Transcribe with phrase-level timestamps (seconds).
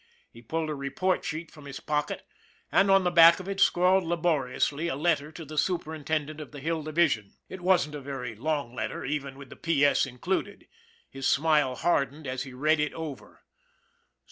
[0.31, 2.23] He pulled a report sheet from his pocket,
[2.71, 6.59] and on the back of it scrawled laboriously a letter to the superintendent of the
[6.59, 7.33] Hill Division.
[7.49, 9.85] It wasn't a very long letter even with the P.
[9.85, 10.07] S.
[10.07, 10.67] included.
[11.07, 13.43] His smile hardened as he read it over.